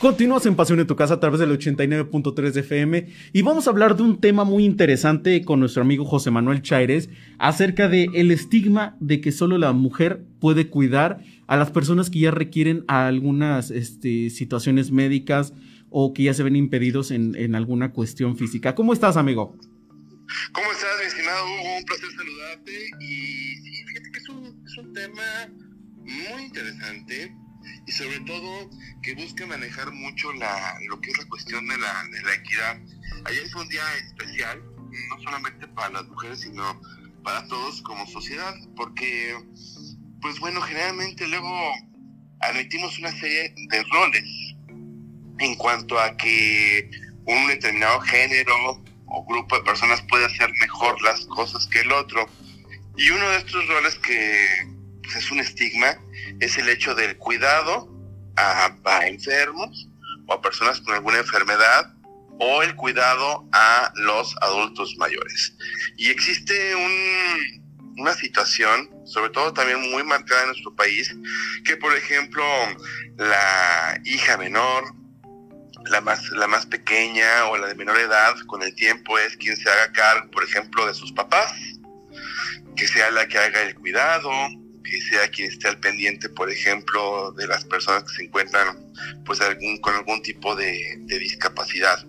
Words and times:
Continúas 0.00 0.46
en 0.46 0.54
Pasión 0.54 0.78
en 0.78 0.86
tu 0.86 0.94
casa 0.94 1.14
a 1.14 1.20
través 1.20 1.40
del 1.40 1.50
89.3 1.50 2.52
de 2.52 2.60
FM 2.60 3.08
y 3.32 3.42
vamos 3.42 3.66
a 3.66 3.70
hablar 3.70 3.96
de 3.96 4.04
un 4.04 4.20
tema 4.20 4.44
muy 4.44 4.64
interesante 4.64 5.44
con 5.44 5.58
nuestro 5.58 5.82
amigo 5.82 6.04
José 6.04 6.30
Manuel 6.30 6.62
Chaires 6.62 7.08
acerca 7.40 7.88
de 7.88 8.08
el 8.14 8.30
estigma 8.30 8.96
de 9.00 9.20
que 9.20 9.32
solo 9.32 9.58
la 9.58 9.72
mujer 9.72 10.24
puede 10.40 10.68
cuidar 10.68 11.24
a 11.48 11.56
las 11.56 11.72
personas 11.72 12.10
que 12.10 12.20
ya 12.20 12.30
requieren 12.30 12.84
algunas 12.86 13.72
este, 13.72 14.30
situaciones 14.30 14.92
médicas 14.92 15.52
o 15.90 16.14
que 16.14 16.22
ya 16.22 16.34
se 16.34 16.44
ven 16.44 16.54
impedidos 16.54 17.10
en, 17.10 17.56
alguna 17.56 17.90
cuestión 17.90 18.36
física. 18.36 18.76
¿Cómo 18.76 18.92
estás, 18.92 19.16
amigo? 19.16 19.56
¿Cómo 20.52 20.70
estás, 20.70 20.90
mi 21.00 21.06
estimado 21.06 21.44
Hugo? 21.44 21.76
Un 21.76 21.84
placer 21.84 22.08
saludarte 22.16 22.72
y 23.00 23.84
fíjate 23.84 24.12
que 24.12 24.18
es 24.20 24.28
un 24.28 24.92
tema 24.92 25.48
muy 26.04 26.44
interesante 26.44 27.34
y 27.88 27.92
sobre 27.92 28.20
todo 28.20 28.68
que 29.02 29.14
busca 29.14 29.46
manejar 29.46 29.90
mucho 29.92 30.30
la, 30.34 30.78
lo 30.88 31.00
que 31.00 31.10
es 31.10 31.16
la 31.16 31.24
cuestión 31.24 31.66
de 31.66 31.78
la, 31.78 32.04
de 32.12 32.20
la 32.20 32.34
equidad. 32.34 32.78
Ayer 33.24 33.42
es 33.42 33.54
un 33.54 33.66
día 33.70 33.82
especial, 34.06 34.62
no 35.08 35.22
solamente 35.22 35.66
para 35.68 35.88
las 35.88 36.06
mujeres, 36.06 36.40
sino 36.40 36.78
para 37.24 37.46
todos 37.48 37.80
como 37.80 38.06
sociedad, 38.06 38.54
porque, 38.76 39.34
pues 40.20 40.38
bueno, 40.38 40.60
generalmente 40.60 41.26
luego 41.28 41.72
admitimos 42.40 42.98
una 42.98 43.10
serie 43.10 43.54
de 43.70 43.82
roles 43.84 44.54
en 45.38 45.54
cuanto 45.54 45.98
a 45.98 46.14
que 46.14 46.90
un 47.24 47.48
determinado 47.48 48.00
género 48.02 48.84
o 49.06 49.24
grupo 49.24 49.56
de 49.56 49.64
personas 49.64 50.02
puede 50.02 50.26
hacer 50.26 50.52
mejor 50.60 51.00
las 51.00 51.24
cosas 51.24 51.66
que 51.68 51.80
el 51.80 51.92
otro. 51.92 52.28
Y 52.98 53.08
uno 53.08 53.30
de 53.30 53.38
estos 53.38 53.66
roles 53.66 53.94
que 53.96 54.77
pues, 55.08 55.24
es 55.24 55.30
un 55.30 55.40
estigma 55.40 55.98
es 56.40 56.58
el 56.58 56.68
hecho 56.68 56.94
del 56.94 57.16
cuidado 57.16 57.88
a, 58.36 59.06
enfermos 59.06 59.88
o 60.26 60.34
a 60.34 60.42
personas 60.42 60.80
con 60.80 60.94
alguna 60.94 61.18
enfermedad 61.18 61.94
o 62.38 62.62
el 62.62 62.76
cuidado 62.76 63.48
a 63.52 63.90
los 63.96 64.36
adultos 64.42 64.94
mayores. 64.98 65.56
Y 65.96 66.10
existe 66.10 66.74
una 67.96 68.12
situación, 68.12 68.90
sobre 69.06 69.30
todo 69.30 69.52
también 69.52 69.90
muy 69.90 70.04
marcada 70.04 70.42
en 70.42 70.48
nuestro 70.48 70.74
país, 70.76 71.16
que 71.64 71.76
por 71.78 71.96
ejemplo 71.96 72.44
la 73.16 73.98
hija 74.04 74.36
menor, 74.36 74.94
la 75.86 76.00
más, 76.00 76.28
la 76.30 76.46
más 76.46 76.66
pequeña 76.66 77.46
o 77.46 77.56
la 77.56 77.68
de 77.68 77.74
menor 77.74 77.98
edad, 77.98 78.36
con 78.46 78.62
el 78.62 78.74
tiempo 78.74 79.18
es 79.18 79.36
quien 79.38 79.56
se 79.56 79.68
haga 79.68 79.90
cargo, 79.92 80.30
por 80.30 80.44
ejemplo, 80.44 80.86
de 80.86 80.94
sus 80.94 81.10
papás, 81.12 81.52
que 82.76 82.86
sea 82.86 83.10
la 83.10 83.26
que 83.26 83.38
haga 83.38 83.62
el 83.62 83.74
cuidado, 83.74 84.30
que 84.88 85.00
sea 85.02 85.28
quien 85.28 85.50
esté 85.50 85.68
al 85.68 85.80
pendiente, 85.80 86.28
por 86.28 86.50
ejemplo, 86.50 87.32
de 87.32 87.46
las 87.46 87.64
personas 87.64 88.04
que 88.04 88.16
se 88.16 88.24
encuentran 88.24 88.92
pues 89.24 89.40
algún, 89.40 89.78
con 89.78 89.94
algún 89.94 90.22
tipo 90.22 90.54
de, 90.56 90.96
de 91.00 91.18
discapacidad. 91.18 92.06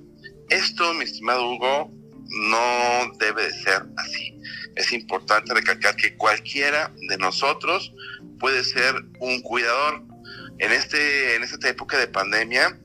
Esto, 0.50 0.94
mi 0.94 1.04
estimado 1.04 1.52
Hugo, 1.52 1.92
no 2.30 3.12
debe 3.20 3.44
de 3.44 3.52
ser 3.52 3.84
así. 3.98 4.40
Es 4.76 4.94
importante 4.94 5.54
recalcar 5.54 5.96
que 5.96 6.16
cualquiera 6.16 6.94
de 7.10 7.18
nosotros 7.18 7.94
puede 8.40 8.64
ser 8.64 8.96
un 9.20 9.42
cuidador. 9.42 10.04
En, 10.60 10.72
este, 10.72 11.36
en 11.36 11.44
esta 11.44 11.70
época 11.70 11.98
de 11.98 12.08
pandemia 12.08 12.80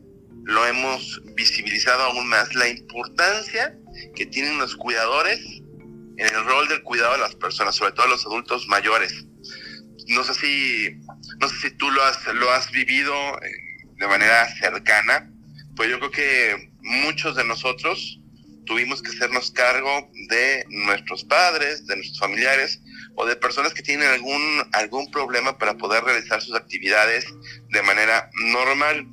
lo 0.45 0.67
hemos 0.67 1.23
visibilizado 1.35 2.03
aún 2.03 2.29
más 2.29 2.55
la 2.55 2.69
importancia 2.69 3.77
que 4.15 4.27
tienen 4.27 4.59
los 4.59 4.77
cuidadores 4.77 5.41
en 6.17 6.27
el 6.27 6.45
rol 6.45 6.69
del 6.69 6.83
cuidado 6.83 7.15
de 7.15 7.19
las 7.21 7.35
personas, 7.35 7.75
sobre 7.75 7.93
todo 7.93 8.07
los 8.07 8.25
adultos 8.27 8.67
mayores 8.69 9.27
no 10.09 10.25
sé 10.25 10.35
si, 10.35 11.01
no 11.41 11.49
sé 11.49 11.57
si 11.69 11.71
tú 11.77 11.91
lo 11.91 12.03
has, 12.05 12.19
lo 12.35 12.51
has 12.53 12.71
vivido 12.71 13.15
eh, 13.43 13.51
de 13.97 14.07
manera 14.07 14.49
cercana, 14.57 15.31
pues 15.77 15.91
yo 15.91 15.99
creo 15.99 16.11
que 16.11 16.71
muchos 16.83 17.37
de 17.37 17.45
nosotros 17.45 18.21
tuvimos 18.65 19.03
que 19.03 19.11
hacernos 19.11 19.51
cargo 19.51 20.11
de 20.29 20.65
nuestros 20.69 21.25
padres, 21.25 21.87
de 21.87 21.97
nuestros 21.97 22.19
familiares 22.19 22.81
o 23.15 23.27
de 23.27 23.37
personas 23.37 23.75
que 23.75 23.83
tienen 23.83 24.09
algún, 24.09 24.41
algún 24.73 25.11
problema 25.11 25.59
para 25.59 25.77
poder 25.77 26.03
realizar 26.05 26.43
sus 26.43 26.55
actividades 26.55 27.27
de 27.71 27.83
manera 27.83 28.31
normal. 28.53 29.07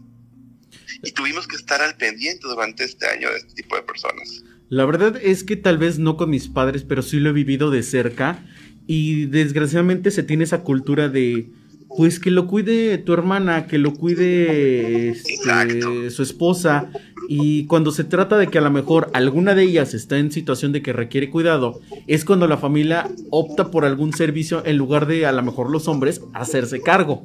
Y 1.04 1.12
tuvimos 1.12 1.48
que 1.48 1.56
estar 1.56 1.82
al 1.82 1.96
pendiente 1.98 2.48
durante 2.48 2.84
este 2.84 3.08
año 3.08 3.30
de 3.30 3.38
este 3.38 3.54
tipo 3.54 3.76
de 3.76 3.84
personas. 3.84 4.44
La 4.70 4.86
verdad 4.86 5.20
es 5.22 5.44
que 5.44 5.58
tal 5.58 5.78
vez 5.78 6.00
no 6.00 6.16
con 6.16 6.30
mis 6.30 6.48
padres, 6.48 6.84
pero 6.84 7.02
sí 7.02 7.20
lo 7.20 7.32
he 7.32 7.34
vivido 7.34 7.72
de 7.72 7.84
cerca 7.84 8.44
y 8.92 9.28
desgraciadamente 9.28 10.12
se 10.12 10.22
tiene 10.22 10.44
esa 10.44 10.64
cultura 10.64 11.08
de, 11.08 11.50
pues 11.96 12.20
que 12.20 12.30
lo 12.30 12.46
cuide 12.48 12.98
tu 12.98 13.14
hermana, 13.14 13.66
que 13.66 13.78
lo 13.78 13.94
cuide 13.94 15.12
este, 15.12 16.10
su 16.10 16.22
esposa. 16.22 16.90
Y 17.30 17.68
cuando 17.68 17.94
se 17.94 18.04
trata 18.04 18.38
de 18.38 18.48
que 18.48 18.58
a 18.58 18.62
lo 18.62 18.70
mejor 18.70 19.10
alguna 19.14 19.56
de 19.56 19.64
ellas 19.64 19.94
está 19.94 20.18
en 20.18 20.30
situación 20.30 20.74
de 20.74 20.82
que 20.82 20.92
requiere 20.92 21.30
cuidado, 21.30 21.80
es 22.08 22.26
cuando 22.26 22.50
la 22.50 22.58
familia 22.58 23.10
opta 23.30 23.72
por 23.72 23.86
algún 23.86 24.12
servicio 24.12 24.62
en 24.66 24.76
lugar 24.76 25.06
de 25.06 25.26
a 25.26 25.32
lo 25.32 25.42
mejor 25.42 25.72
los 25.72 25.88
hombres 25.88 26.20
hacerse 26.34 26.82
cargo. 26.82 27.24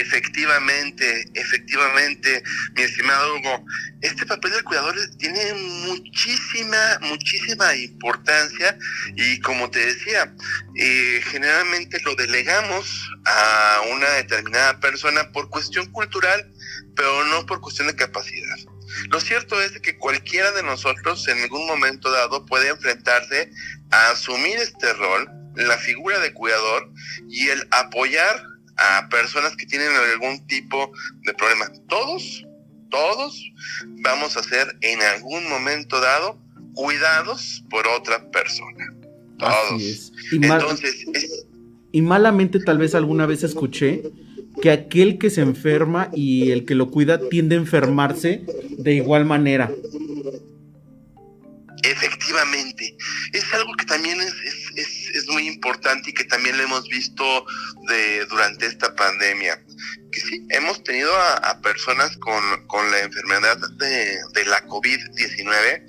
Efectivamente, 0.00 1.28
efectivamente, 1.34 2.42
mi 2.76 2.82
estimado 2.82 3.34
Hugo, 3.34 3.64
este 4.00 4.24
papel 4.26 4.52
del 4.52 4.62
cuidador 4.62 4.94
tiene 5.18 5.54
muchísima, 5.86 6.98
muchísima 7.00 7.74
importancia 7.74 8.78
y 9.16 9.40
como 9.40 9.68
te 9.70 9.84
decía, 9.84 10.32
eh, 10.76 11.20
generalmente 11.24 12.00
lo 12.04 12.14
delegamos 12.14 13.10
a 13.24 13.80
una 13.92 14.08
determinada 14.10 14.78
persona 14.78 15.32
por 15.32 15.50
cuestión 15.50 15.90
cultural, 15.90 16.48
pero 16.94 17.24
no 17.24 17.44
por 17.46 17.60
cuestión 17.60 17.88
de 17.88 17.96
capacidad. 17.96 18.56
Lo 19.10 19.20
cierto 19.20 19.60
es 19.60 19.80
que 19.80 19.98
cualquiera 19.98 20.52
de 20.52 20.62
nosotros 20.62 21.26
en 21.26 21.42
algún 21.42 21.66
momento 21.66 22.10
dado 22.12 22.46
puede 22.46 22.68
enfrentarse 22.68 23.50
a 23.90 24.10
asumir 24.10 24.58
este 24.58 24.92
rol, 24.92 25.28
la 25.56 25.76
figura 25.76 26.20
de 26.20 26.32
cuidador 26.32 26.88
y 27.28 27.48
el 27.48 27.66
apoyar 27.72 28.57
a 28.78 29.08
personas 29.08 29.56
que 29.56 29.66
tienen 29.66 29.88
algún 30.12 30.46
tipo 30.46 30.92
de 31.24 31.34
problema. 31.34 31.70
Todos, 31.88 32.44
todos 32.90 33.52
vamos 34.02 34.36
a 34.36 34.42
ser 34.42 34.76
en 34.80 35.00
algún 35.02 35.48
momento 35.48 36.00
dado 36.00 36.38
cuidados 36.74 37.64
por 37.70 37.86
otra 37.88 38.30
persona. 38.30 38.94
Todos. 39.38 40.12
Y 40.32 40.36
Entonces, 40.36 41.06
y 41.92 42.02
malamente 42.02 42.60
tal 42.60 42.78
vez 42.78 42.94
alguna 42.94 43.26
vez 43.26 43.42
escuché 43.42 44.02
que 44.60 44.70
aquel 44.70 45.18
que 45.18 45.30
se 45.30 45.40
enferma 45.40 46.10
y 46.12 46.50
el 46.50 46.64
que 46.64 46.74
lo 46.74 46.90
cuida 46.90 47.28
tiende 47.28 47.56
a 47.56 47.58
enfermarse 47.58 48.44
de 48.78 48.94
igual 48.94 49.24
manera. 49.24 49.70
Efectivamente, 51.82 52.96
es 53.32 53.54
algo 53.54 53.72
que 53.74 53.84
también 53.84 54.20
es, 54.20 54.34
es, 54.74 55.08
es, 55.14 55.28
muy 55.28 55.46
importante 55.46 56.10
y 56.10 56.12
que 56.12 56.24
también 56.24 56.56
lo 56.56 56.64
hemos 56.64 56.88
visto 56.88 57.46
de, 57.88 58.26
durante 58.26 58.66
esta 58.66 58.94
pandemia. 58.94 59.62
Que 60.10 60.20
sí, 60.20 60.46
hemos 60.50 60.82
tenido 60.82 61.14
a, 61.16 61.60
personas 61.60 62.16
con, 62.18 62.66
con, 62.66 62.90
la 62.90 63.00
enfermedad 63.00 63.58
de, 63.76 64.18
de 64.32 64.44
la 64.46 64.66
COVID-19, 64.66 65.84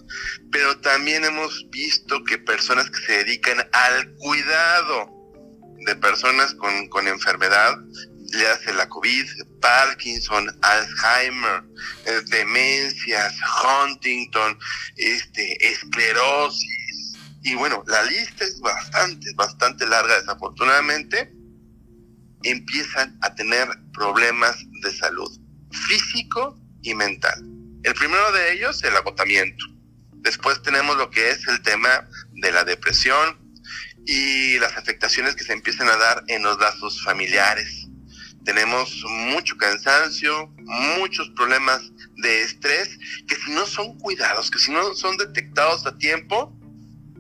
pero 0.52 0.80
también 0.82 1.26
hemos 1.26 1.68
visto 1.72 2.24
que 2.24 2.38
personas 2.38 2.90
que 2.90 3.00
se 3.06 3.24
dedican 3.24 3.58
al 3.72 4.14
cuidado 4.16 5.20
de 5.86 5.96
personas 5.96 6.54
con, 6.56 6.88
con 6.90 7.08
enfermedad 7.08 7.78
le 8.32 8.48
hace 8.48 8.74
la 8.74 8.88
COVID, 8.88 9.26
Parkinson, 9.62 10.50
Alzheimer, 10.62 11.64
eh, 12.06 12.22
demencias, 12.28 13.36
Huntington, 13.64 14.58
este, 14.96 15.72
esclerosis. 15.72 17.18
Y 17.44 17.56
bueno, 17.56 17.84
la 17.88 18.04
lista 18.04 18.46
es 18.46 18.60
bastante, 18.60 19.34
bastante 19.36 19.88
larga, 19.88 20.20
desafortunadamente. 20.20 21.34
Empiezan 22.44 23.18
a 23.22 23.34
tener 23.36 23.68
problemas 23.94 24.58
de 24.82 24.92
salud 24.92 25.30
físico 25.72 26.60
y 26.82 26.94
mental. 26.94 27.44
El 27.84 27.94
primero 27.94 28.32
de 28.32 28.54
ellos, 28.54 28.84
el 28.84 28.96
agotamiento. 28.96 29.66
Después 30.22 30.62
tenemos 30.62 30.98
lo 30.98 31.10
que 31.10 31.32
es 31.32 31.48
el 31.48 31.62
tema 31.62 32.08
de 32.34 32.52
la 32.52 32.64
depresión 32.64 33.38
y 34.06 34.58
las 34.60 34.76
afectaciones 34.76 35.36
que 35.36 35.44
se 35.44 35.54
empiezan 35.54 35.88
a 35.88 35.98
dar 35.98 36.24
en 36.28 36.44
los 36.44 36.60
lazos 36.60 37.02
familiares 37.04 37.89
tenemos 38.46 39.04
mucho 39.08 39.58
cansancio, 39.58 40.54
muchos 40.98 41.30
problemas 41.32 41.82
de 42.18 42.42
estrés, 42.42 42.98
que 43.28 43.36
si 43.36 43.52
no 43.52 43.66
son 43.66 43.98
cuidados, 44.00 44.50
que 44.50 44.60
si 44.60 44.72
no 44.72 44.94
son 44.96 45.18
detectados 45.18 45.86
a 45.86 45.98
tiempo, 45.98 46.56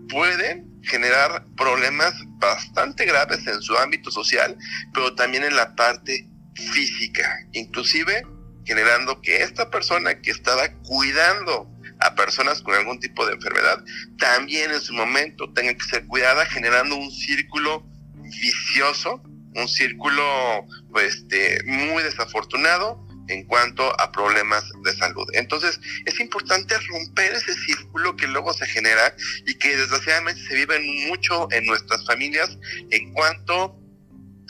pueden 0.09 0.69
generar 0.83 1.45
problemas 1.55 2.13
bastante 2.39 3.05
graves 3.05 3.45
en 3.47 3.61
su 3.61 3.77
ámbito 3.77 4.11
social, 4.11 4.57
pero 4.93 5.13
también 5.15 5.43
en 5.43 5.55
la 5.55 5.75
parte 5.75 6.27
física, 6.55 7.45
inclusive 7.53 8.23
generando 8.65 9.21
que 9.21 9.41
esta 9.41 9.69
persona 9.69 10.21
que 10.21 10.31
estaba 10.31 10.69
cuidando 10.83 11.69
a 11.99 12.15
personas 12.15 12.61
con 12.61 12.75
algún 12.75 12.99
tipo 12.99 13.25
de 13.25 13.33
enfermedad, 13.33 13.83
también 14.17 14.71
en 14.71 14.79
su 14.79 14.93
momento 14.93 15.51
tenga 15.53 15.73
que 15.73 15.83
ser 15.83 16.05
cuidada, 16.05 16.45
generando 16.45 16.95
un 16.95 17.11
círculo 17.11 17.85
vicioso 18.15 19.21
un 19.55 19.67
círculo 19.67 20.23
pues, 20.91 21.15
este, 21.15 21.61
muy 21.65 22.03
desafortunado 22.03 23.05
en 23.27 23.45
cuanto 23.45 23.99
a 23.99 24.11
problemas 24.11 24.63
de 24.83 24.93
salud. 24.95 25.27
Entonces, 25.33 25.79
es 26.05 26.19
importante 26.19 26.75
romper 26.89 27.33
ese 27.33 27.53
círculo 27.53 28.15
que 28.15 28.27
luego 28.27 28.53
se 28.53 28.65
genera 28.65 29.15
y 29.45 29.55
que 29.55 29.77
desgraciadamente 29.77 30.41
se 30.41 30.55
vive 30.55 30.79
mucho 31.07 31.47
en 31.51 31.65
nuestras 31.65 32.05
familias 32.05 32.57
en 32.89 33.13
cuanto 33.13 33.79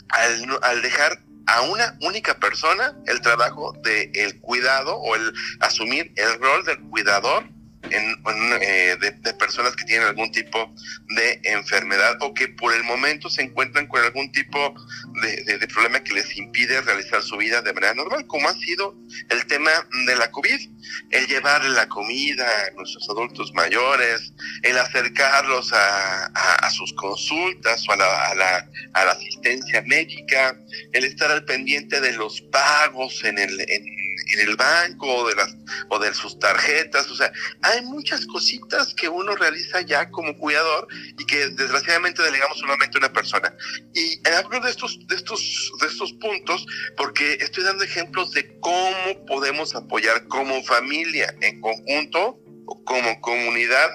al, 0.08 0.58
al 0.62 0.82
dejar 0.82 1.22
a 1.46 1.62
una 1.62 1.98
única 2.00 2.38
persona 2.38 2.96
el 3.06 3.20
trabajo 3.20 3.72
de 3.82 4.10
el 4.14 4.40
cuidado 4.40 4.96
o 4.96 5.14
el 5.14 5.32
asumir 5.60 6.12
el 6.16 6.40
rol 6.40 6.64
del 6.64 6.80
cuidador 6.80 7.44
en, 7.88 8.16
eh, 8.60 8.96
de, 9.00 9.34
personas 9.34 9.74
que 9.74 9.84
tienen 9.84 10.08
algún 10.08 10.30
tipo 10.32 10.74
de 11.16 11.40
enfermedad 11.44 12.16
o 12.20 12.34
que 12.34 12.48
por 12.48 12.74
el 12.74 12.84
momento 12.84 13.30
se 13.30 13.42
encuentran 13.42 13.86
con 13.86 14.02
algún 14.02 14.30
tipo 14.32 14.74
de, 15.22 15.58
problema 15.68 16.02
que 16.02 16.14
les 16.14 16.36
impide 16.36 16.80
realizar 16.82 17.22
su 17.22 17.36
vida 17.36 17.62
de 17.62 17.72
manera 17.72 17.94
normal, 17.94 18.26
como 18.26 18.48
ha 18.48 18.54
sido 18.54 18.96
el 19.30 19.46
tema 19.46 19.70
de 20.06 20.16
la 20.16 20.30
COVID, 20.30 20.68
el 21.10 21.26
llevar 21.26 21.64
la 21.64 21.88
comida 21.88 22.44
a 22.44 22.70
nuestros 22.74 23.08
adultos 23.08 23.52
mayores, 23.54 24.32
el 24.62 24.76
acercarlos 24.78 25.72
a, 25.72 26.70
sus 26.70 26.92
consultas 26.94 27.84
o 27.88 27.92
a 27.92 27.96
la, 27.96 28.26
a, 28.26 28.34
la, 28.34 28.68
a 28.94 29.04
la 29.04 29.10
asistencia 29.12 29.82
médica, 29.82 30.56
el 30.92 31.04
estar 31.04 31.30
al 31.30 31.44
pendiente 31.44 32.00
de 32.00 32.12
los 32.12 32.40
pagos 32.42 33.24
en 33.24 33.38
el... 33.38 33.60
En, 33.60 34.09
en 34.32 34.48
el 34.48 34.56
banco 34.56 35.06
o 35.06 35.28
de 35.28 35.34
las 35.34 35.56
o 35.88 35.98
de 35.98 36.12
sus 36.14 36.38
tarjetas, 36.38 37.08
o 37.10 37.16
sea, 37.16 37.32
hay 37.62 37.82
muchas 37.82 38.26
cositas 38.26 38.94
que 38.94 39.08
uno 39.08 39.34
realiza 39.36 39.80
ya 39.80 40.10
como 40.10 40.36
cuidador 40.36 40.86
y 41.18 41.24
que 41.26 41.48
desgraciadamente 41.48 42.22
delegamos 42.22 42.58
solamente 42.58 42.98
a 42.98 43.00
una 43.00 43.12
persona. 43.12 43.54
Y 43.94 44.20
hablo 44.28 44.60
de 44.60 44.70
estos 44.70 44.98
de 45.06 45.16
estos 45.16 45.72
de 45.80 45.86
estos 45.86 46.12
puntos 46.14 46.66
porque 46.96 47.34
estoy 47.40 47.64
dando 47.64 47.84
ejemplos 47.84 48.32
de 48.32 48.58
cómo 48.60 49.26
podemos 49.26 49.74
apoyar 49.74 50.26
como 50.28 50.62
familia 50.64 51.34
en 51.40 51.60
conjunto 51.60 52.38
o 52.66 52.84
como 52.84 53.20
comunidad 53.20 53.90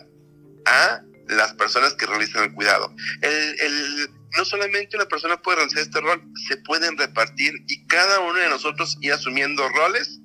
a 0.66 1.02
las 1.28 1.54
personas 1.54 1.94
que 1.94 2.06
realizan 2.06 2.44
el 2.44 2.54
cuidado. 2.54 2.94
El, 3.22 3.60
el, 3.60 4.10
no 4.38 4.46
solamente 4.46 4.96
una 4.96 5.08
persona 5.08 5.42
puede 5.42 5.58
realizar 5.58 5.84
este 5.84 6.02
rol, 6.02 6.22
se 6.48 6.58
pueden 6.58 6.98
repartir 6.98 7.54
y 7.68 7.86
cada 7.86 8.20
uno 8.20 8.40
de 8.40 8.50
nosotros 8.50 8.98
ir 9.02 9.14
asumiendo 9.14 9.68
roles 9.70 10.22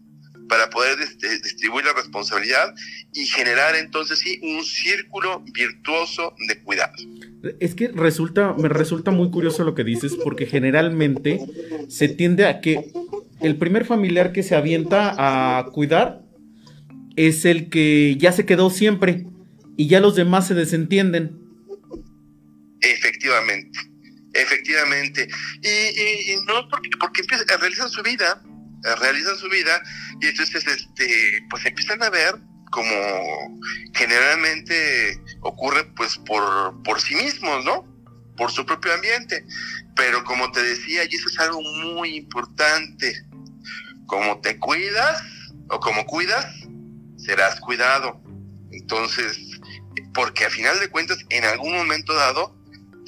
para 0.50 0.68
poder 0.68 0.98
distribuir 0.98 1.84
la 1.84 1.92
responsabilidad 1.92 2.74
y 3.14 3.24
generar 3.24 3.76
entonces 3.76 4.18
sí 4.18 4.40
un 4.42 4.64
círculo 4.64 5.44
virtuoso 5.54 6.34
de 6.48 6.60
cuidado. 6.62 6.92
Es 7.60 7.74
que 7.76 7.88
resulta, 7.88 8.52
me 8.54 8.68
resulta 8.68 9.12
muy 9.12 9.30
curioso 9.30 9.62
lo 9.62 9.76
que 9.76 9.84
dices, 9.84 10.16
porque 10.16 10.46
generalmente 10.46 11.38
se 11.88 12.08
tiende 12.08 12.46
a 12.46 12.60
que 12.60 12.90
el 13.40 13.56
primer 13.56 13.84
familiar 13.84 14.32
que 14.32 14.42
se 14.42 14.56
avienta 14.56 15.14
a 15.16 15.66
cuidar 15.66 16.22
es 17.16 17.44
el 17.44 17.70
que 17.70 18.16
ya 18.18 18.32
se 18.32 18.44
quedó 18.44 18.70
siempre 18.70 19.26
y 19.76 19.86
ya 19.86 20.00
los 20.00 20.16
demás 20.16 20.48
se 20.48 20.54
desentienden. 20.54 21.38
Efectivamente, 22.80 23.78
efectivamente. 24.40 25.28
Y, 25.62 26.36
no 26.46 26.68
porque, 26.68 26.90
porque 26.98 27.22
empiezan 27.22 27.50
a 27.50 27.56
realizar 27.58 27.88
su 27.88 28.02
vida, 28.02 28.42
realizan 29.00 29.36
su 29.36 29.48
vida 29.48 29.80
y 30.20 30.28
entonces 30.28 30.66
este 30.66 31.44
pues 31.50 31.66
empiezan 31.66 32.02
a 32.02 32.10
ver 32.10 32.34
como 32.70 33.60
generalmente 33.94 35.20
ocurre 35.40 35.84
pues 35.96 36.16
por, 36.18 36.82
por 36.82 37.00
sí 37.00 37.14
mismos, 37.14 37.64
¿no? 37.64 37.86
Por 38.36 38.52
su 38.52 38.64
propio 38.64 38.94
ambiente. 38.94 39.44
Pero 39.96 40.24
como 40.24 40.50
te 40.52 40.62
decía, 40.62 41.04
y 41.04 41.14
eso 41.14 41.28
es 41.28 41.38
algo 41.40 41.60
muy 41.60 42.16
importante, 42.16 43.26
como 44.06 44.40
te 44.40 44.58
cuidas 44.58 45.22
o 45.68 45.80
como 45.80 46.06
cuidas, 46.06 46.46
serás 47.16 47.60
cuidado. 47.60 48.22
Entonces, 48.70 49.36
porque 50.14 50.46
a 50.46 50.50
final 50.50 50.78
de 50.80 50.88
cuentas, 50.88 51.18
en 51.28 51.44
algún 51.44 51.76
momento 51.76 52.14
dado, 52.14 52.56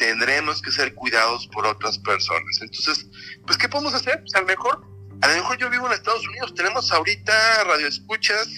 tendremos 0.02 0.60
que 0.60 0.72
ser 0.72 0.94
cuidados 0.94 1.46
por 1.46 1.64
otras 1.64 1.96
personas. 1.98 2.58
Entonces, 2.60 3.06
pues, 3.46 3.56
¿qué 3.56 3.68
podemos 3.68 3.94
hacer? 3.94 4.18
Pues 4.20 4.34
a 4.34 4.40
lo 4.40 4.46
mejor 4.46 4.92
a 5.22 5.28
mejor 5.28 5.56
yo 5.56 5.70
vivo 5.70 5.86
en 5.86 5.92
Estados 5.92 6.26
Unidos, 6.26 6.52
tenemos 6.56 6.90
ahorita 6.90 7.62
radioescuchas 7.62 8.48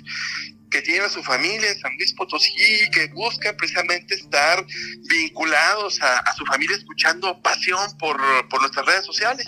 que 0.70 0.80
tienen 0.80 1.04
a 1.04 1.10
su 1.10 1.22
familia 1.22 1.78
San 1.78 1.94
Luis 1.98 2.14
Potosí, 2.14 2.88
que 2.90 3.08
buscan 3.08 3.54
precisamente 3.58 4.14
estar 4.14 4.64
vinculados 5.10 6.00
a, 6.00 6.34
su 6.34 6.46
familia 6.46 6.74
escuchando 6.74 7.38
pasión 7.42 7.78
por, 7.98 8.18
por 8.48 8.62
nuestras 8.62 8.86
redes 8.86 9.04
sociales 9.04 9.46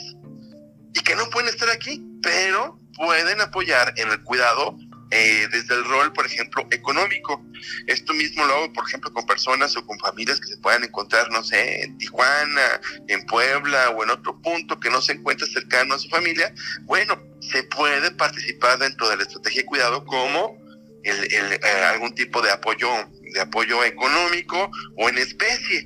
y 0.93 1.01
que 1.01 1.17
no 1.17 1.31
pueden 1.31 1.49
estar 1.49 1.71
aquí, 1.71 2.05
pero 2.23 2.79
pueden 2.95 3.41
apoyar 3.41 3.95
en 3.97 4.11
el 4.11 4.23
cuidado 4.23 4.77
eh, 5.11 5.47
desde 5.53 5.75
el 5.75 5.85
rol, 5.85 6.13
por 6.13 6.27
ejemplo, 6.27 6.67
económico. 6.71 7.45
Esto 7.87 8.13
mismo 8.15 8.45
lo 8.45 8.55
hago, 8.55 8.73
por 8.73 8.87
ejemplo, 8.87 9.13
con 9.13 9.25
personas 9.27 9.77
o 9.77 9.87
con 9.87 9.99
familias 9.99 10.41
que 10.41 10.49
se 10.49 10.57
puedan 10.59 10.85
encontrar, 10.85 11.31
no 11.31 11.45
sé, 11.45 11.83
en 11.85 11.97
Tijuana, 11.99 12.81
en 13.09 13.25
Puebla 13.27 13.91
o 13.91 14.03
en 14.03 14.11
otro 14.11 14.41
punto 14.43 14.81
que 14.81 14.91
no 14.91 15.01
se 15.01 15.13
encuentre 15.13 15.47
cercano 15.47 15.95
a 15.95 15.99
su 15.99 16.09
familia. 16.09 16.53
Bueno, 16.83 17.21
se 17.41 17.63
puede 17.65 18.11
participar 18.13 18.79
dentro 18.79 19.09
de 19.09 19.17
la 19.17 19.23
estrategia 19.23 19.63
de 19.63 19.67
cuidado 19.67 20.05
como 20.05 20.59
el, 21.05 21.33
eh, 21.33 21.61
algún 21.91 22.15
tipo 22.15 22.43
de 22.43 22.51
apoyo, 22.51 22.89
de 23.33 23.41
apoyo 23.41 23.85
económico 23.85 24.71
o 24.97 25.09
en 25.09 25.19
especie. 25.19 25.85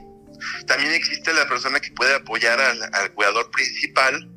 También 0.67 0.95
existe 0.95 1.35
la 1.35 1.47
persona 1.47 1.79
que 1.81 1.91
puede 1.93 2.15
apoyar 2.15 2.59
al 2.59 3.13
cuidador 3.13 3.51
principal 3.51 4.30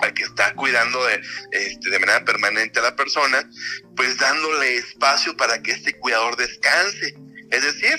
al 0.00 0.14
que 0.14 0.24
está 0.24 0.54
cuidando 0.54 1.04
de, 1.06 1.20
este, 1.52 1.90
de 1.90 1.98
manera 1.98 2.24
permanente 2.24 2.78
a 2.78 2.82
la 2.82 2.96
persona, 2.96 3.48
pues 3.96 4.16
dándole 4.18 4.76
espacio 4.76 5.36
para 5.36 5.62
que 5.62 5.72
este 5.72 5.98
cuidador 5.98 6.36
descanse. 6.36 7.14
Es 7.50 7.62
decir, 7.62 7.98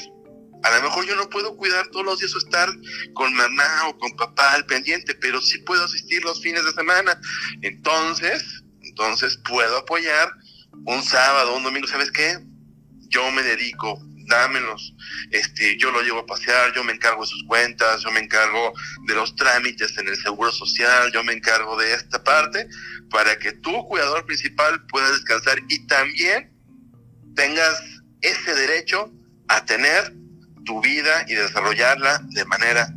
a 0.63 0.75
lo 0.77 0.83
mejor 0.83 1.05
yo 1.05 1.15
no 1.15 1.29
puedo 1.29 1.55
cuidar 1.55 1.87
todos 1.87 2.05
los 2.05 2.19
días 2.19 2.35
o 2.35 2.37
estar 2.37 2.69
con 3.13 3.33
mamá 3.33 3.87
o 3.87 3.97
con 3.97 4.15
papá 4.15 4.53
al 4.53 4.65
pendiente, 4.65 5.15
pero 5.15 5.41
sí 5.41 5.57
puedo 5.59 5.83
asistir 5.83 6.23
los 6.23 6.41
fines 6.41 6.65
de 6.65 6.71
semana. 6.71 7.19
Entonces, 7.61 8.63
entonces 8.81 9.39
puedo 9.47 9.77
apoyar 9.77 10.31
un 10.85 11.03
sábado, 11.03 11.55
un 11.55 11.63
domingo, 11.63 11.87
¿sabes 11.87 12.11
qué? 12.11 12.39
Yo 13.09 13.31
me 13.31 13.41
dedico 13.41 14.01
dámelos, 14.29 14.95
este, 15.31 15.77
yo 15.77 15.91
lo 15.91 16.01
llevo 16.01 16.19
a 16.19 16.25
pasear, 16.25 16.73
yo 16.73 16.83
me 16.83 16.93
encargo 16.93 17.23
de 17.23 17.27
sus 17.27 17.43
cuentas, 17.43 18.01
yo 18.01 18.11
me 18.11 18.21
encargo 18.21 18.73
de 19.07 19.15
los 19.15 19.35
trámites 19.35 19.97
en 19.97 20.07
el 20.07 20.15
seguro 20.15 20.51
social, 20.51 21.11
yo 21.11 21.23
me 21.23 21.33
encargo 21.33 21.75
de 21.77 21.93
esta 21.93 22.23
parte, 22.23 22.67
para 23.09 23.37
que 23.37 23.51
tu 23.53 23.85
cuidador 23.87 24.25
principal 24.25 24.85
pueda 24.85 25.11
descansar 25.11 25.59
y 25.67 25.85
también 25.87 26.51
tengas 27.35 27.81
ese 28.21 28.53
derecho 28.53 29.11
a 29.47 29.65
tener 29.65 30.13
tu 30.65 30.81
vida 30.81 31.25
y 31.27 31.33
desarrollarla 31.33 32.21
de 32.29 32.45
manera 32.45 32.93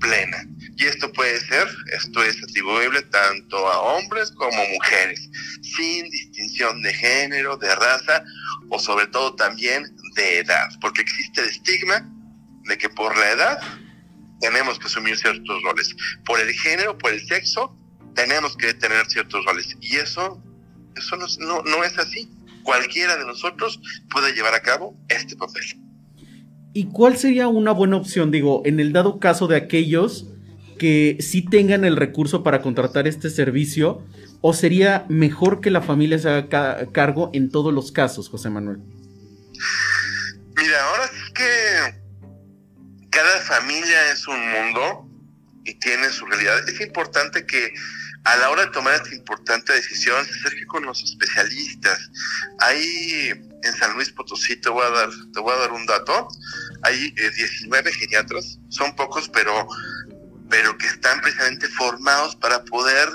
plena. 0.00 0.44
Y 0.76 0.86
esto 0.86 1.12
puede 1.12 1.40
ser, 1.40 1.68
esto 1.92 2.22
es 2.22 2.36
atribuible 2.42 3.02
tanto 3.02 3.56
a 3.68 3.80
hombres 3.80 4.32
como 4.32 4.64
mujeres, 4.72 5.30
sin 5.62 6.10
distinción 6.10 6.82
de 6.82 6.92
género, 6.92 7.56
de 7.56 7.74
raza 7.74 8.24
o 8.70 8.78
sobre 8.78 9.06
todo 9.06 9.34
también 9.36 9.84
de 10.14 10.38
edad, 10.38 10.68
porque 10.80 11.02
existe 11.02 11.40
el 11.40 11.48
estigma 11.48 12.10
de 12.64 12.78
que 12.78 12.88
por 12.88 13.16
la 13.16 13.30
edad 13.32 13.58
tenemos 14.40 14.78
que 14.78 14.86
asumir 14.86 15.16
ciertos 15.16 15.62
roles. 15.62 15.94
Por 16.24 16.40
el 16.40 16.52
género, 16.52 16.96
por 16.98 17.12
el 17.12 17.26
sexo, 17.26 17.76
tenemos 18.14 18.56
que 18.56 18.74
tener 18.74 19.06
ciertos 19.06 19.44
roles. 19.44 19.76
Y 19.80 19.96
eso, 19.96 20.42
eso 20.96 21.16
no, 21.16 21.62
no 21.62 21.84
es 21.84 21.98
así. 21.98 22.30
Cualquiera 22.62 23.16
de 23.16 23.26
nosotros 23.26 23.80
puede 24.10 24.32
llevar 24.32 24.54
a 24.54 24.62
cabo 24.62 24.96
este 25.08 25.36
papel. 25.36 25.64
¿Y 26.72 26.86
cuál 26.86 27.16
sería 27.16 27.46
una 27.48 27.72
buena 27.72 27.96
opción, 27.96 28.30
digo, 28.30 28.62
en 28.64 28.80
el 28.80 28.92
dado 28.92 29.20
caso 29.20 29.46
de 29.46 29.56
aquellos 29.56 30.26
que 30.78 31.16
sí 31.20 31.42
tengan 31.42 31.84
el 31.84 31.96
recurso 31.96 32.42
para 32.42 32.62
contratar 32.62 33.06
este 33.06 33.30
servicio? 33.30 34.04
¿O 34.40 34.52
sería 34.52 35.06
mejor 35.08 35.60
que 35.60 35.70
la 35.70 35.80
familia 35.80 36.18
se 36.18 36.28
haga 36.28 36.90
cargo 36.90 37.30
en 37.32 37.50
todos 37.50 37.72
los 37.72 37.92
casos, 37.92 38.28
José 38.28 38.50
Manuel? 38.50 38.80
Mira, 40.64 40.82
ahora 40.82 41.08
sí 41.08 41.32
que 41.34 41.94
cada 43.10 43.38
familia 43.42 44.12
es 44.12 44.26
un 44.26 44.50
mundo 44.50 45.06
y 45.62 45.74
tiene 45.74 46.08
su 46.08 46.24
realidad. 46.24 46.66
Es 46.66 46.80
importante 46.80 47.44
que 47.44 47.74
a 48.24 48.36
la 48.38 48.48
hora 48.48 48.64
de 48.64 48.70
tomar 48.70 48.94
esta 48.94 49.14
importante 49.14 49.74
decisión 49.74 50.24
se 50.24 50.32
acerque 50.32 50.64
con 50.64 50.86
los 50.86 51.02
especialistas. 51.02 52.10
Hay 52.60 53.28
en 53.62 53.76
San 53.76 53.92
Luis 53.92 54.08
Potosí, 54.10 54.56
te 54.56 54.70
voy 54.70 54.86
a 54.86 54.88
dar, 54.88 55.10
te 55.34 55.40
voy 55.40 55.52
a 55.52 55.58
dar 55.58 55.72
un 55.72 55.84
dato, 55.84 56.28
hay 56.80 57.10
19 57.10 57.90
eh, 57.90 57.92
geriatras, 57.92 58.58
son 58.70 58.96
pocos, 58.96 59.28
pero, 59.28 59.68
pero 60.48 60.78
que 60.78 60.86
están 60.86 61.20
precisamente 61.20 61.68
formados 61.68 62.36
para 62.36 62.64
poder 62.64 63.10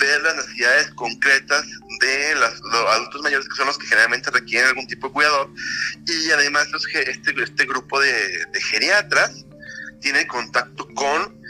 ver 0.00 0.20
las 0.20 0.36
necesidades 0.36 0.90
concretas 0.96 1.64
de 2.00 2.34
los 2.34 2.62
adultos 2.90 3.22
mayores, 3.22 3.48
que 3.48 3.56
son 3.56 3.66
los 3.66 3.78
que 3.78 3.86
generalmente 3.86 4.30
requieren 4.30 4.68
algún 4.68 4.86
tipo 4.86 5.08
de 5.08 5.12
cuidador, 5.12 5.50
y 6.06 6.30
además 6.30 6.68
este, 7.06 7.42
este 7.42 7.64
grupo 7.66 8.00
de, 8.00 8.46
geriatras 8.70 9.44
tiene 10.00 10.26
contacto 10.26 10.86
con 10.94 11.40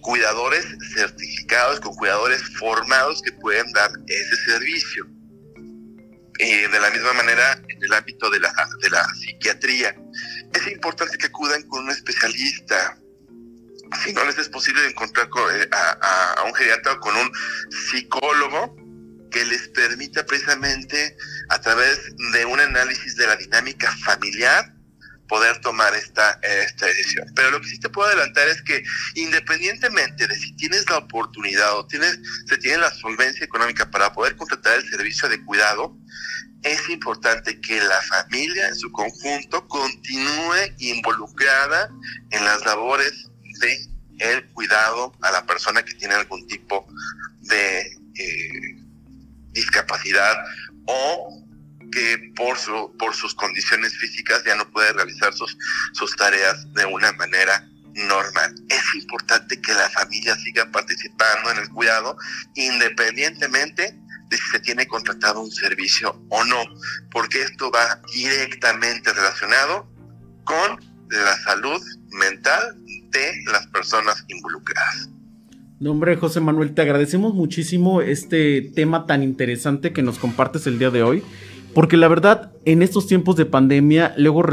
cuidadores 0.00 0.66
certificados, 0.94 1.80
con 1.80 1.94
cuidadores 1.94 2.42
formados 2.58 3.22
que 3.22 3.32
pueden 3.32 3.70
dar 3.72 3.90
ese 4.06 4.36
servicio. 4.50 5.06
Eh, 6.38 6.68
de 6.68 6.80
la 6.80 6.90
misma 6.90 7.12
manera, 7.12 7.52
en 7.68 7.82
el 7.82 7.92
ámbito 7.92 8.30
de 8.30 8.40
la, 8.40 8.50
de 8.80 8.90
la 8.90 9.04
psiquiatría, 9.14 9.94
es 10.54 10.72
importante 10.72 11.18
que 11.18 11.26
acudan 11.26 11.62
con 11.64 11.84
un 11.84 11.90
especialista. 11.90 12.98
Si 14.02 14.12
no 14.14 14.24
les 14.24 14.38
es 14.38 14.48
posible 14.48 14.86
encontrar 14.86 15.28
eh, 15.54 15.68
a, 15.70 16.32
a 16.38 16.44
un 16.44 16.54
geriatra 16.54 16.92
o 16.92 17.00
con 17.00 17.14
un 17.14 17.30
psicólogo, 17.90 18.79
que 19.30 19.44
les 19.44 19.68
permita 19.68 20.24
precisamente 20.26 21.16
a 21.48 21.60
través 21.60 21.98
de 22.32 22.44
un 22.44 22.60
análisis 22.60 23.16
de 23.16 23.26
la 23.26 23.36
dinámica 23.36 23.90
familiar 24.04 24.74
poder 25.28 25.60
tomar 25.60 25.94
esta, 25.94 26.40
esta 26.42 26.86
decisión. 26.86 27.32
Pero 27.36 27.52
lo 27.52 27.60
que 27.60 27.68
sí 27.68 27.78
te 27.78 27.88
puedo 27.88 28.08
adelantar 28.08 28.48
es 28.48 28.60
que 28.62 28.82
independientemente 29.14 30.26
de 30.26 30.34
si 30.34 30.56
tienes 30.56 30.90
la 30.90 30.98
oportunidad 30.98 31.78
o 31.78 31.86
tienes, 31.86 32.18
se 32.46 32.58
tiene 32.58 32.78
la 32.78 32.90
solvencia 32.90 33.44
económica 33.44 33.88
para 33.90 34.12
poder 34.12 34.34
contratar 34.34 34.78
el 34.78 34.90
servicio 34.90 35.28
de 35.28 35.42
cuidado, 35.44 35.96
es 36.62 36.88
importante 36.90 37.60
que 37.60 37.80
la 37.80 38.00
familia 38.02 38.68
en 38.68 38.74
su 38.74 38.90
conjunto 38.90 39.66
continúe 39.68 40.74
involucrada 40.78 41.90
en 42.30 42.44
las 42.44 42.64
labores 42.66 43.30
de 43.60 43.90
el 44.18 44.44
cuidado 44.50 45.12
a 45.22 45.30
la 45.30 45.46
persona 45.46 45.82
que 45.82 45.94
tiene 45.94 46.14
algún 46.14 46.46
tipo 46.46 46.86
discapacidad 49.90 50.44
o 50.86 51.44
que 51.92 52.32
por, 52.36 52.56
su, 52.56 52.94
por 52.98 53.14
sus 53.14 53.34
condiciones 53.34 53.96
físicas 53.96 54.42
ya 54.44 54.54
no 54.54 54.70
puede 54.70 54.92
realizar 54.92 55.32
sus, 55.34 55.56
sus 55.92 56.14
tareas 56.16 56.72
de 56.74 56.84
una 56.86 57.12
manera 57.12 57.68
normal. 57.94 58.54
Es 58.68 58.94
importante 58.94 59.60
que 59.60 59.74
la 59.74 59.90
familia 59.90 60.36
siga 60.36 60.70
participando 60.70 61.50
en 61.50 61.58
el 61.58 61.68
cuidado 61.70 62.16
independientemente 62.54 63.98
de 64.28 64.36
si 64.36 64.50
se 64.52 64.60
tiene 64.60 64.86
contratado 64.86 65.40
un 65.40 65.50
servicio 65.50 66.24
o 66.28 66.44
no, 66.44 66.62
porque 67.10 67.42
esto 67.42 67.70
va 67.72 68.00
directamente 68.14 69.12
relacionado 69.12 69.92
con 70.44 70.78
la 71.08 71.36
salud 71.38 71.82
mental 72.12 72.76
de 73.10 73.42
las 73.46 73.66
personas 73.68 74.24
involucradas. 74.28 75.08
No, 75.80 75.92
hombre, 75.92 76.14
José 76.16 76.40
Manuel, 76.40 76.74
te 76.74 76.82
agradecemos 76.82 77.32
muchísimo 77.32 78.02
este 78.02 78.60
tema 78.60 79.06
tan 79.06 79.22
interesante 79.22 79.94
que 79.94 80.02
nos 80.02 80.18
compartes 80.18 80.66
el 80.66 80.78
día 80.78 80.90
de 80.90 81.02
hoy. 81.02 81.22
Porque 81.72 81.96
la 81.96 82.06
verdad, 82.06 82.52
en 82.66 82.82
estos 82.82 83.06
tiempos 83.06 83.36
de 83.36 83.46
pandemia, 83.46 84.12
luego 84.18 84.44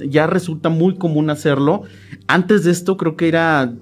ya 0.00 0.26
resulta 0.26 0.68
muy 0.68 0.98
común 0.98 1.30
hacerlo. 1.30 1.84
Antes 2.28 2.64
de 2.64 2.72
esto, 2.72 2.98
creo 2.98 3.16
que 3.16 3.28
era 3.28 3.72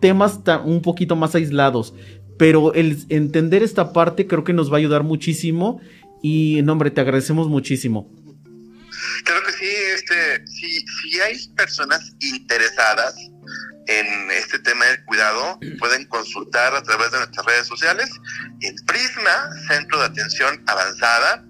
temas 0.00 0.40
un 0.64 0.80
poquito 0.80 1.14
más 1.14 1.34
aislados. 1.34 1.92
Pero 2.38 2.72
el 2.72 3.04
entender 3.10 3.62
esta 3.62 3.92
parte 3.92 4.26
creo 4.26 4.44
que 4.44 4.54
nos 4.54 4.72
va 4.72 4.76
a 4.76 4.78
ayudar 4.78 5.02
muchísimo. 5.02 5.82
Y, 6.22 6.62
no, 6.64 6.72
hombre, 6.72 6.90
te 6.90 7.02
agradecemos 7.02 7.48
muchísimo. 7.48 8.10
Creo 9.24 9.42
que 9.44 9.52
sí, 9.52 9.66
este, 9.94 10.46
si, 10.46 10.80
si 10.80 11.20
hay 11.20 11.36
personas 11.54 12.16
interesadas 12.18 13.14
en 13.86 14.30
este 14.30 14.58
tema 14.60 14.84
del 14.86 15.04
cuidado, 15.04 15.58
pueden 15.78 16.06
consultar 16.06 16.74
a 16.74 16.82
través 16.82 17.10
de 17.10 17.18
nuestras 17.18 17.46
redes 17.46 17.66
sociales 17.66 18.08
en 18.60 18.74
Prisma, 18.86 19.50
Centro 19.68 19.98
de 19.98 20.06
Atención 20.06 20.62
Avanzada. 20.66 21.44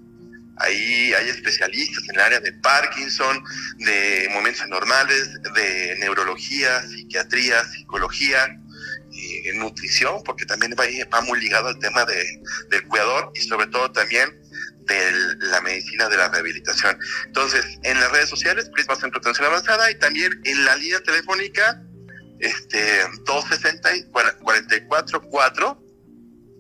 Ahí 0.58 1.12
hay 1.14 1.28
especialistas 1.28 2.04
en 2.08 2.14
el 2.14 2.20
área 2.20 2.40
de 2.40 2.52
Parkinson, 2.52 3.42
de 3.78 4.28
momentos 4.32 4.66
normales, 4.68 5.30
de 5.54 5.96
neurología, 5.98 6.82
psiquiatría, 6.82 7.64
psicología, 7.64 8.56
y 9.14 9.56
nutrición, 9.58 10.22
porque 10.24 10.44
también 10.44 10.74
va, 10.78 10.84
va 11.12 11.20
muy 11.22 11.40
ligado 11.40 11.68
al 11.68 11.78
tema 11.78 12.04
de, 12.04 12.42
del 12.70 12.82
cuidador 12.88 13.30
y 13.34 13.40
sobre 13.42 13.68
todo 13.68 13.92
también 13.92 14.28
de 14.86 15.12
la 15.38 15.60
medicina 15.60 16.08
de 16.08 16.16
la 16.16 16.28
rehabilitación. 16.28 16.98
Entonces, 17.26 17.64
en 17.82 17.98
las 18.00 18.10
redes 18.10 18.28
sociales, 18.28 18.68
Prisma 18.70 18.96
Centro 18.96 19.20
de 19.20 19.30
Atención 19.30 19.46
Avanzada 19.46 19.90
y 19.90 19.98
también 19.98 20.40
en 20.44 20.64
la 20.64 20.76
línea 20.76 21.00
telefónica 21.00 21.82
este, 22.44 23.02
260 23.24 24.10
44 24.42 25.22
4 25.22 25.82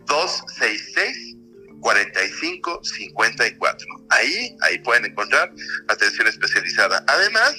266 0.06 1.36
45 1.80 2.80
54. 2.82 3.86
Ahí, 4.08 4.56
ahí 4.62 4.78
pueden 4.78 5.04
encontrar 5.04 5.52
atención 5.88 6.26
especializada. 6.26 7.04
Además 7.06 7.54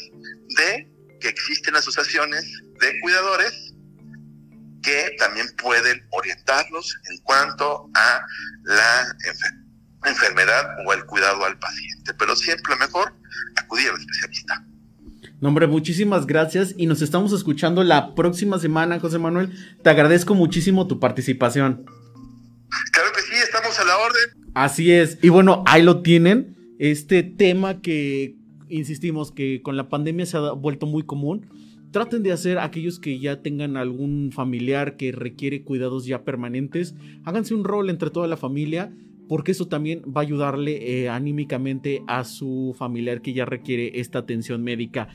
de 0.58 0.92
que 1.22 1.28
existen 1.28 1.76
asociaciones 1.76 2.44
de 2.82 3.00
cuidadores 3.02 3.74
que 4.82 5.16
también 5.20 5.48
pueden 5.58 6.06
orientarlos 6.12 6.98
en 7.12 7.18
cuanto 7.20 7.90
a 7.96 8.26
la 8.64 9.16
enfermedad 10.06 10.76
o 10.88 10.94
el 10.94 11.06
cuidado 11.06 11.46
al 11.46 11.58
paciente. 11.60 12.14
Pero 12.16 12.36
siempre 12.36 12.76
mejor 12.78 13.14
acudir 13.58 13.90
al 13.90 14.00
especialista. 14.00 14.66
No, 15.46 15.50
hombre, 15.50 15.68
muchísimas 15.68 16.26
gracias 16.26 16.74
y 16.76 16.88
nos 16.88 17.04
estamos 17.04 17.32
escuchando 17.32 17.84
la 17.84 18.16
próxima 18.16 18.58
semana, 18.58 19.00
José 19.00 19.20
Manuel. 19.20 19.52
Te 19.84 19.92
agradezco 19.92 20.34
muchísimo 20.34 20.88
tu 20.88 21.00
participación. 21.00 21.86
Claro 22.92 23.10
que 23.16 23.22
sí, 23.22 23.36
estamos 23.44 23.80
a 23.80 23.84
la 23.84 23.96
orden. 23.96 24.50
Así 24.56 24.92
es. 24.92 25.20
Y 25.22 25.30
bueno, 25.30 25.64
ahí 25.68 25.84
lo 25.84 26.02
tienen. 26.02 26.56
Este 26.80 27.22
tema 27.22 27.80
que 27.80 28.38
insistimos 28.70 29.32
que 29.32 29.62
con 29.62 29.78
la 29.78 29.88
pandemia 29.88 30.26
se 30.26 30.38
ha 30.38 30.52
vuelto 30.54 30.88
muy 30.88 31.04
común. 31.04 31.46
Traten 31.92 32.24
de 32.24 32.32
hacer 32.32 32.58
aquellos 32.58 32.98
que 32.98 33.20
ya 33.20 33.44
tengan 33.44 33.78
algún 33.78 34.32
familiar 34.32 34.98
que 34.98 35.12
requiere 35.12 35.62
cuidados 35.62 36.08
ya 36.08 36.24
permanentes. 36.24 36.96
Háganse 37.24 37.54
un 37.54 37.66
rol 37.66 37.92
entre 37.92 38.10
toda 38.10 38.26
la 38.26 38.36
familia 38.36 38.92
porque 39.28 39.52
eso 39.52 39.68
también 39.68 40.02
va 40.06 40.22
a 40.22 40.24
ayudarle 40.24 41.04
eh, 41.04 41.10
anímicamente 41.10 42.04
a 42.08 42.24
su 42.24 42.76
familiar 42.78 43.22
que 43.22 43.34
ya 43.34 43.46
requiere 43.46 44.00
esta 44.00 44.20
atención 44.20 44.64
médica. 44.64 45.10